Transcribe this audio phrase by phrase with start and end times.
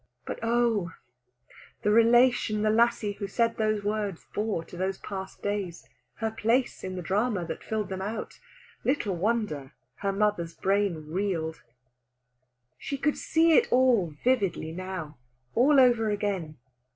[0.25, 0.93] But oh,
[1.83, 6.83] the relation the lassie who said those words bore to those past days, her place
[6.83, 8.39] in the drama that filled them out!
[8.83, 11.61] Little wonder her mother's brain reeled.
[12.79, 15.19] She could see it all vividly now,
[15.53, 16.57] all over again.